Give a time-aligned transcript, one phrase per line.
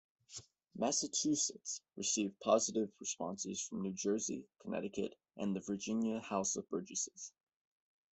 [0.75, 7.31] Massachusetts received positive responses from New Jersey, Connecticut, and the Virginia House of Burgesses.